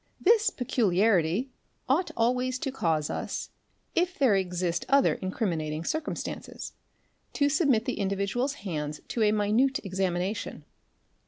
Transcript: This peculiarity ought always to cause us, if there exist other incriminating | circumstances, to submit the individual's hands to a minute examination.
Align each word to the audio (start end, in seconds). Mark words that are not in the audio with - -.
This 0.19 0.49
peculiarity 0.49 1.51
ought 1.87 2.09
always 2.17 2.57
to 2.57 2.71
cause 2.71 3.11
us, 3.11 3.51
if 3.93 4.17
there 4.17 4.33
exist 4.35 4.83
other 4.89 5.13
incriminating 5.13 5.83
| 5.85 5.85
circumstances, 5.85 6.73
to 7.33 7.49
submit 7.49 7.85
the 7.85 7.99
individual's 7.99 8.53
hands 8.65 9.01
to 9.09 9.21
a 9.21 9.31
minute 9.31 9.77
examination. 9.85 10.65